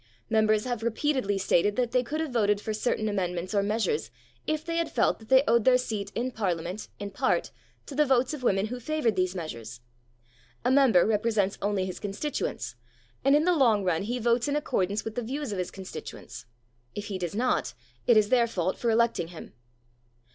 Members 0.31 0.63
have 0.65 0.81
repeatedly 0.81 1.37
stated 1.37 1.75
that 1.75 1.91
they 1.91 2.01
could 2.01 2.19
have 2.21 2.31
voted 2.33 2.59
for 2.59 2.73
certain 2.73 3.07
amendments 3.07 3.53
or 3.53 3.61
measures 3.61 4.09
if 4.47 4.65
they 4.65 4.77
had 4.77 4.89
felt 4.91 5.19
that 5.19 5.29
they 5.29 5.43
owed 5.47 5.63
their 5.63 5.77
seat 5.77 6.11
in 6.15 6.31
Parliament 6.31 6.87
in 6.97 7.11
part 7.11 7.51
to 7.85 7.93
the 7.93 8.03
votes 8.03 8.33
of 8.33 8.41
women 8.41 8.65
who 8.65 8.79
favoured 8.79 9.15
these 9.15 9.35
measures. 9.35 9.79
A 10.65 10.71
member 10.71 11.05
represents 11.05 11.59
only 11.61 11.85
his 11.85 11.99
constituents, 11.99 12.73
and 13.23 13.35
in 13.35 13.45
the 13.45 13.53
long 13.53 13.83
run 13.83 14.01
he 14.01 14.17
votes 14.17 14.47
in 14.47 14.55
accordance 14.55 15.05
with 15.05 15.13
the 15.13 15.21
views 15.21 15.51
of 15.51 15.59
his 15.59 15.69
constituents. 15.69 16.47
If 16.95 17.05
he 17.05 17.19
does 17.19 17.35
not, 17.35 17.75
it 18.07 18.17
is 18.17 18.29
their 18.29 18.47
fault 18.47 18.79
for 18.79 18.89
electing 18.89 19.27
him. 19.27 19.53